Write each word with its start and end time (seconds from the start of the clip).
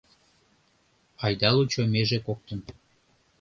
Айда 1.23 1.49
лучо 1.55 1.81
меже 1.93 2.19
коктын 2.27 2.59